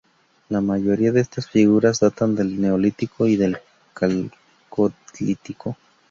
La 0.49 0.61
mayoría 0.61 1.11
de 1.11 1.21
estas 1.21 1.47
figuras 1.47 1.99
datan 1.99 2.33
del 2.33 2.59
Neolítico 2.59 3.27
y 3.27 3.35
del 3.35 3.59
Calcolítico. 3.93 5.77